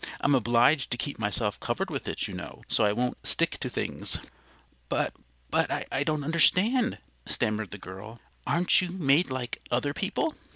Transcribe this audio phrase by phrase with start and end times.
[0.19, 3.69] I'm obliged to keep myself covered with it, you know, so I won't stick to
[3.69, 4.19] things."
[4.89, 5.13] "But
[5.51, 8.19] but I don't understand," stammered the girl.
[8.47, 10.33] "Aren't you made like other people?"